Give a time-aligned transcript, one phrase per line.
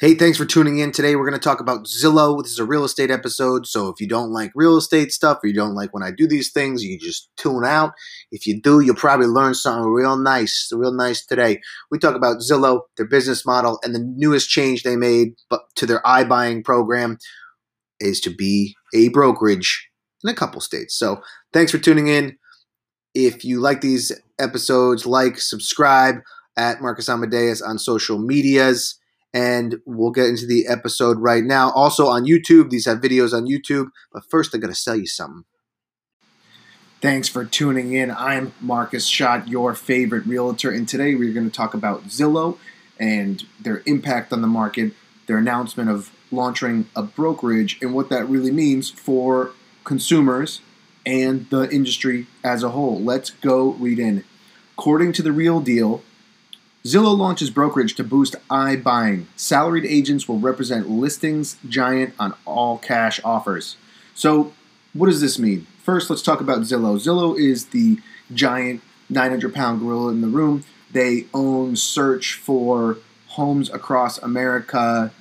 [0.00, 0.92] Hey, thanks for tuning in.
[0.92, 2.40] Today we're going to talk about Zillow.
[2.40, 5.48] This is a real estate episode, so if you don't like real estate stuff or
[5.48, 7.94] you don't like when I do these things, you just tune out.
[8.30, 11.60] If you do, you'll probably learn something real nice, real nice today.
[11.90, 15.30] We talk about Zillow, their business model, and the newest change they made
[15.74, 17.18] to their iBuying program
[17.98, 19.88] is to be a brokerage
[20.22, 20.96] in a couple states.
[20.96, 21.20] So,
[21.52, 22.38] thanks for tuning in.
[23.16, 26.18] If you like these episodes, like, subscribe
[26.56, 28.94] at Marcus Amadeus on social medias
[29.32, 31.70] and we'll get into the episode right now.
[31.72, 33.88] Also on YouTube, these have videos on YouTube.
[34.12, 35.44] But first, I'm going to sell you something.
[37.00, 38.10] Thanks for tuning in.
[38.10, 42.58] I'm Marcus Schott, your favorite realtor, and today we're going to talk about Zillow
[42.98, 44.94] and their impact on the market,
[45.28, 49.52] their announcement of launching a brokerage, and what that really means for
[49.84, 50.60] consumers
[51.06, 53.00] and the industry as a whole.
[53.00, 54.24] Let's go read in.
[54.76, 56.02] According to the Real Deal,
[56.84, 59.24] Zillow launches brokerage to boost iBuying.
[59.36, 63.76] Salaried agents will represent listings giant on all cash offers.
[64.14, 64.52] So,
[64.94, 65.66] what does this mean?
[65.82, 66.96] First, let's talk about Zillow.
[66.96, 67.98] Zillow is the
[68.32, 68.80] giant
[69.10, 70.64] 900 pound gorilla in the room.
[70.92, 75.12] They own search for homes across America.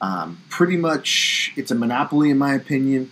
[0.00, 3.10] Um, pretty much, it's a monopoly, in my opinion.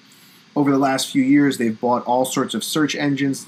[0.56, 3.46] Over the last few years, they've bought all sorts of search engines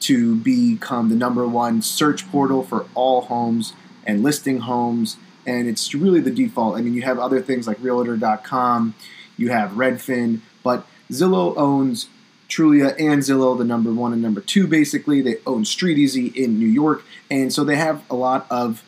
[0.00, 3.72] to become the number one search portal for all homes
[4.08, 5.18] and listing homes.
[5.46, 6.76] And it's really the default.
[6.76, 8.94] I mean, you have other things like Realtor.com,
[9.36, 12.08] you have Redfin, but Zillow owns
[12.48, 15.20] Trulia and Zillow, the number one and number two, basically.
[15.20, 17.04] They own StreetEasy in New York.
[17.30, 18.82] And so they have a lot of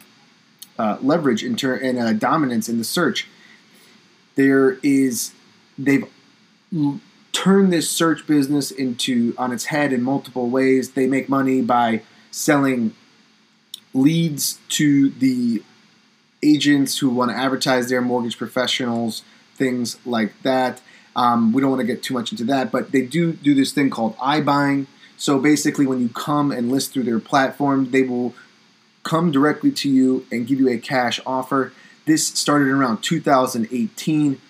[0.78, 3.28] uh, leverage in ter- and uh, dominance in the search.
[4.34, 5.32] There is,
[5.78, 6.06] they've
[7.32, 10.92] turned this search business into on its head in multiple ways.
[10.92, 12.94] They make money by selling
[13.92, 15.62] leads to the
[16.42, 19.22] agents who want to advertise their mortgage professionals,
[19.56, 20.80] things like that.
[21.16, 23.72] Um, we don't want to get too much into that, but they do do this
[23.72, 24.86] thing called iBuying.
[25.16, 28.34] So basically, when you come and list through their platform, they will
[29.02, 31.72] come directly to you and give you a cash offer.
[32.06, 34.40] This started around 2018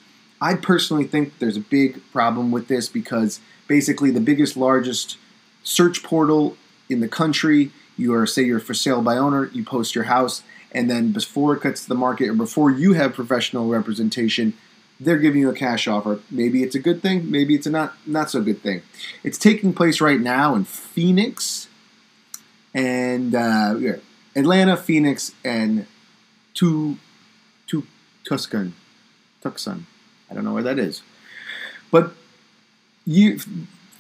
[0.41, 5.19] I personally think there's a big problem with this because basically the biggest, largest
[5.63, 6.57] search portal
[6.89, 10.43] in the country, you are say you're for sale by owner, you post your house,
[10.73, 14.55] and then before it cuts to the market or before you have professional representation,
[14.99, 16.21] they're giving you a cash offer.
[16.31, 18.83] Maybe it's a good thing, maybe it's a not not so good thing.
[19.23, 21.69] It's taking place right now in Phoenix
[22.75, 23.97] and uh, yeah,
[24.37, 25.87] Atlanta, Phoenix, and
[26.55, 26.97] to
[27.69, 27.87] to
[28.25, 28.75] Tucson,
[29.43, 29.87] Tucson.
[30.31, 31.03] I don't know where that is.
[31.91, 32.13] But
[33.05, 33.41] you,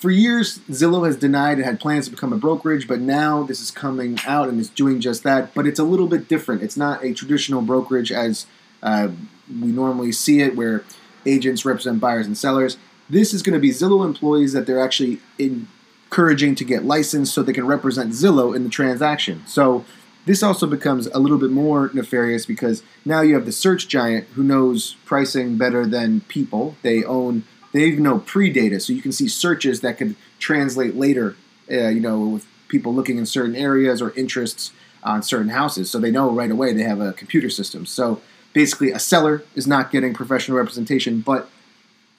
[0.01, 3.61] for years, Zillow has denied it had plans to become a brokerage, but now this
[3.61, 5.53] is coming out and it's doing just that.
[5.53, 6.63] But it's a little bit different.
[6.63, 8.47] It's not a traditional brokerage as
[8.83, 9.09] uh,
[9.49, 10.85] we normally see it, where
[11.27, 12.79] agents represent buyers and sellers.
[13.11, 17.43] This is going to be Zillow employees that they're actually encouraging to get licensed so
[17.43, 19.43] they can represent Zillow in the transaction.
[19.47, 19.85] So
[20.25, 24.29] this also becomes a little bit more nefarious because now you have the search giant
[24.29, 26.77] who knows pricing better than people.
[26.83, 31.37] They own, they even know pre-data, so you can see searches that could translate later.
[31.71, 34.73] Uh, you know, with people looking in certain areas or interests
[35.05, 37.87] on certain houses, so they know right away they have a computer system.
[37.87, 38.21] So
[38.53, 41.49] basically, a seller is not getting professional representation, but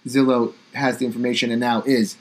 [0.08, 2.18] Zillow has the information and now is.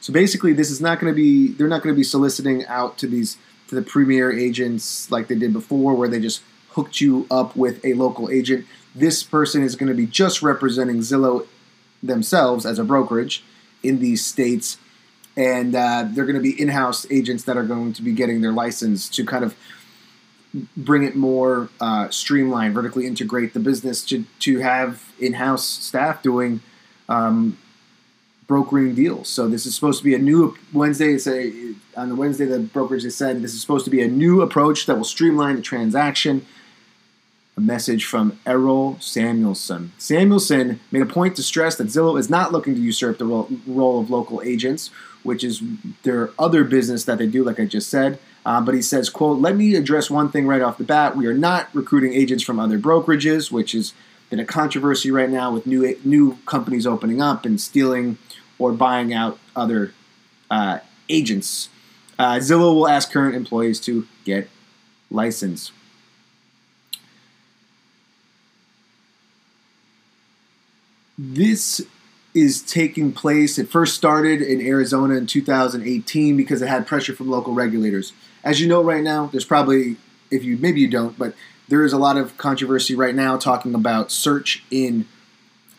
[0.00, 1.48] So basically, this is not going to be.
[1.48, 5.34] They're not going to be soliciting out to these to the premier agents like they
[5.34, 8.66] did before, where they just hooked you up with a local agent.
[8.94, 11.46] This person is going to be just representing Zillow
[12.06, 13.42] themselves as a brokerage
[13.82, 14.78] in these states,
[15.36, 18.52] and uh, they're going to be in-house agents that are going to be getting their
[18.52, 19.56] license to kind of
[20.76, 26.60] bring it more uh, streamlined, vertically integrate the business to to have in-house staff doing
[27.08, 27.58] um,
[28.46, 29.28] brokering deals.
[29.28, 31.18] So this is supposed to be a new Wednesday.
[31.18, 34.86] Say on the Wednesday, the brokerage said this is supposed to be a new approach
[34.86, 36.46] that will streamline the transaction.
[37.56, 39.92] A message from Errol Samuelson.
[39.96, 44.00] Samuelson made a point to stress that Zillow is not looking to usurp the role,
[44.00, 44.90] of local agents,
[45.22, 45.62] which is
[46.02, 48.18] their other business that they do, like I just said.
[48.44, 51.16] Uh, but he says, "quote Let me address one thing right off the bat.
[51.16, 53.92] We are not recruiting agents from other brokerages, which has
[54.30, 58.18] been a controversy right now with new new companies opening up and stealing."
[58.58, 59.92] or buying out other
[60.50, 60.78] uh,
[61.08, 61.68] agents.
[62.18, 64.48] Uh, Zillow will ask current employees to get
[65.10, 65.72] licensed.
[71.16, 71.80] This
[72.34, 73.58] is taking place.
[73.58, 78.12] It first started in Arizona in 2018 because it had pressure from local regulators.
[78.42, 79.96] As you know, right now, there's probably,
[80.30, 81.34] if you maybe you don't, but
[81.68, 85.06] there is a lot of controversy right now talking about search in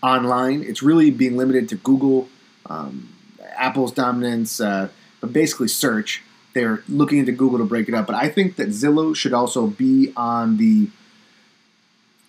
[0.02, 0.64] online.
[0.64, 2.30] It's really being limited to Google,
[2.68, 3.10] um,
[3.56, 4.90] Apple's dominance, uh,
[5.20, 6.24] but basically search.
[6.54, 9.68] They're looking into Google to break it up, but I think that Zillow should also
[9.68, 10.88] be on the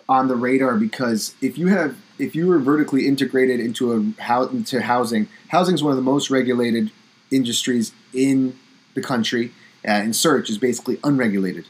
[0.09, 4.47] on the radar because if you have if you were vertically integrated into a how
[4.81, 6.91] housing, housing is one of the most regulated
[7.31, 8.57] industries in
[8.93, 9.51] the country,
[9.85, 11.65] uh, and search is basically unregulated,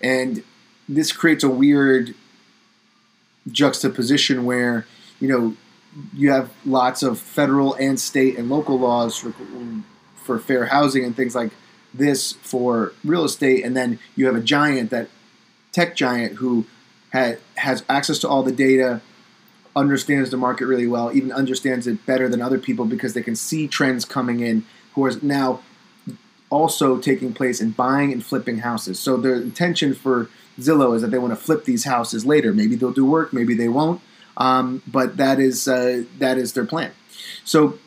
[0.00, 0.42] and
[0.88, 2.14] this creates a weird
[3.50, 4.86] juxtaposition where
[5.20, 5.56] you know
[6.14, 9.34] you have lots of federal and state and local laws for,
[10.14, 11.50] for fair housing and things like
[11.92, 15.08] this for real estate, and then you have a giant that
[15.72, 16.64] tech giant who
[17.12, 19.00] ha- has access to all the data,
[19.80, 23.34] understands the market really well, even understands it better than other people because they can
[23.34, 25.60] see trends coming in, who are now
[26.50, 28.98] also taking place in buying and flipping houses.
[28.98, 30.28] So their intention for
[30.58, 32.52] Zillow is that they want to flip these houses later.
[32.52, 34.00] Maybe they'll do work, maybe they won't,
[34.36, 36.92] um, but that is uh, that is their plan.
[37.44, 37.78] So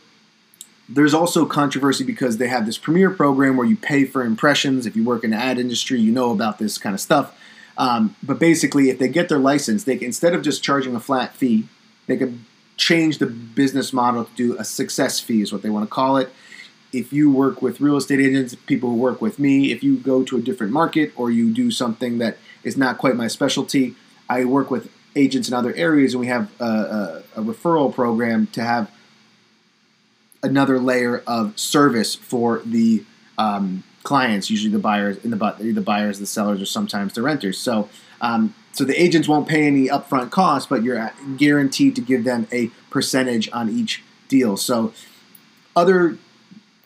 [0.89, 4.85] there's also controversy because they have this premier program where you pay for impressions.
[4.85, 7.37] If you work in the ad industry, you know about this kind of stuff.
[7.77, 11.35] Um, but basically, if they get their license, they instead of just charging a flat
[11.35, 11.67] fee,
[12.07, 12.45] they can
[12.77, 16.17] change the business model to do a success fee, is what they want to call
[16.17, 16.29] it.
[16.91, 20.23] If you work with real estate agents, people who work with me, if you go
[20.23, 23.95] to a different market or you do something that is not quite my specialty,
[24.29, 28.47] I work with agents in other areas, and we have a, a, a referral program
[28.47, 28.91] to have
[30.41, 33.03] another layer of service for the
[33.37, 37.57] um, clients, usually the buyers in the the buyers, the sellers, or sometimes the renters.
[37.57, 37.89] So,
[38.23, 42.47] um, so the agents won't pay any upfront costs, but you're guaranteed to give them
[42.51, 44.57] a percentage on each deal.
[44.57, 44.93] So,
[45.75, 46.17] other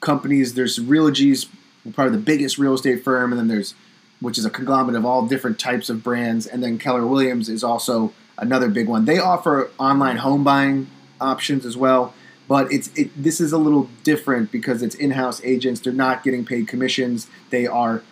[0.02, 1.46] companies, there's Realogy's
[1.94, 3.74] probably the biggest real estate firm, and then there's
[4.20, 7.64] which is a conglomerate of all different types of brands, and then Keller Williams is
[7.64, 9.06] also another big one.
[9.06, 10.90] They offer online home buying
[11.22, 12.14] options as well
[12.48, 15.82] but it's it, this is a little different because it's in-house agents.
[15.82, 17.28] They're not getting paid commissions.
[17.50, 18.04] They are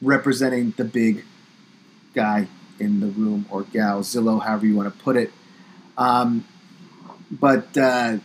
[0.00, 1.24] representing the big
[2.16, 2.48] guy
[2.80, 5.32] in the room or gal, Zillow, however you want to put it.
[5.96, 6.44] Um,
[7.30, 8.18] but uh,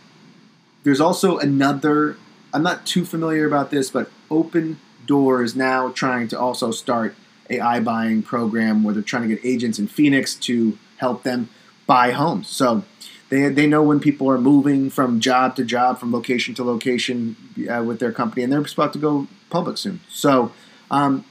[0.82, 2.16] there's also another.
[2.52, 7.14] I'm not too familiar about this, but Open Door is now trying to also start
[7.48, 11.48] a iBuying program where they're trying to get agents in Phoenix to help them
[11.86, 12.48] buy homes.
[12.48, 12.84] So
[13.30, 17.36] they, they know when people are moving from job to job, from location to location
[17.70, 20.00] uh, with their company, and they're about to go public soon.
[20.08, 20.52] So,
[20.90, 21.24] um,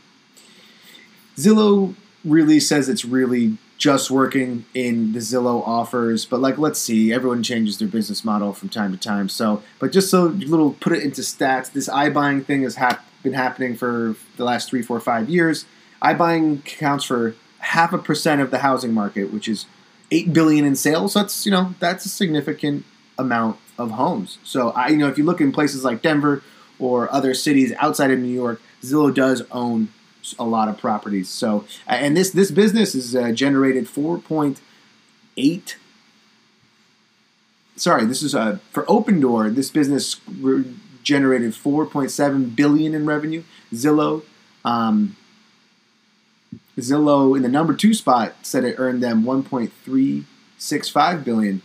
[1.38, 7.12] Zillow really says it's really just working in the Zillow offers, but like let's see,
[7.12, 9.27] everyone changes their business model from time to time.
[9.27, 13.33] So, but just so little put it into stats, this iBuying thing has hap- been
[13.33, 15.65] happening for the last three, four, five years.
[16.01, 19.65] iBuying accounts for half a percent of the housing market, which is
[20.12, 21.15] eight billion in sales.
[21.15, 22.85] That's you know that's a significant
[23.18, 24.38] amount of homes.
[24.44, 26.44] So I you know if you look in places like Denver
[26.77, 29.89] or other cities outside of New York, Zillow does own
[30.38, 31.29] a lot of properties.
[31.29, 34.62] So and this this business is uh, generated four point
[35.38, 35.77] eight.
[37.75, 39.53] Sorry, this is uh, for Opendoor.
[39.53, 40.19] This business
[41.03, 43.41] generated 4.7 billion in revenue.
[43.73, 44.21] Zillow
[44.63, 45.15] um,
[46.77, 51.62] Zillow in the number two spot said it earned them 1.365 billion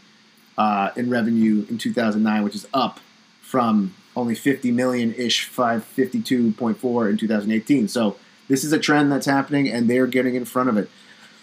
[0.58, 3.00] uh, in revenue in 2009, which is up
[3.40, 7.88] from only 50 million ish, 552.4 in 2018.
[7.88, 8.16] So
[8.48, 10.88] this is a trend that's happening, and they're getting in front of it.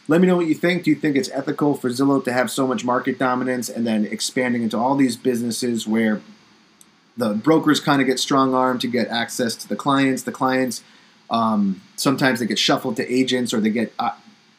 [0.08, 0.84] Let me know what you think.
[0.84, 4.06] Do you think it's ethical for Zillow to have so much market dominance and then
[4.06, 6.22] expanding into all these businesses where
[7.16, 10.24] the brokers kind of get strong armed to get access to the clients?
[10.24, 10.84] The clients
[11.30, 14.12] um, sometimes they get shuffled to agents or they get uh,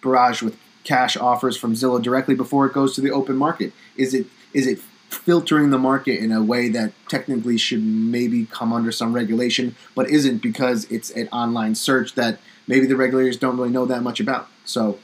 [0.02, 3.72] barraged with cash offers from Zillow directly before it goes to the open market.
[3.96, 4.80] Is it is it
[5.14, 10.10] filtering the market in a way that technically should maybe come under some regulation, but
[10.10, 14.20] isn't because it's an online search that maybe the regulators don't really know that much
[14.20, 14.48] about.
[14.64, 14.98] So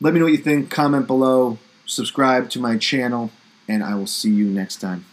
[0.00, 0.70] let me know what you think.
[0.70, 3.30] Comment below, subscribe to my channel,
[3.68, 5.04] and I will see you next time.